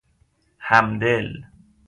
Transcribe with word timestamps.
همدل 0.69 1.33